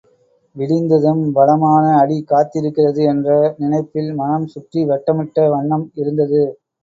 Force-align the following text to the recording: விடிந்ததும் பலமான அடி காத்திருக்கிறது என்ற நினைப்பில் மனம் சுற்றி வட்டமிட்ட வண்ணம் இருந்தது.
விடிந்ததும் 0.55 1.21
பலமான 1.35 1.83
அடி 1.99 2.17
காத்திருக்கிறது 2.23 3.03
என்ற 3.03 3.29
நினைப்பில் 3.57 4.09
மனம் 4.13 4.47
சுற்றி 4.47 4.83
வட்டமிட்ட 4.89 5.47
வண்ணம் 5.53 5.87
இருந்தது. 5.95 6.43